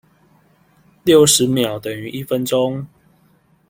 [1.03, 2.87] 六十秒等於一分鐘